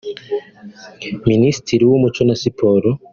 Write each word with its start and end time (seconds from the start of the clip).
Minisitiri 1.29 1.83
w’Umuco 1.89 2.21
na 2.29 2.35
Siporo 2.41 2.89